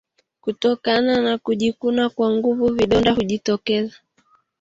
[0.41, 3.95] Kutokana na kujikuna kwa nguvu vidonda hujitokeza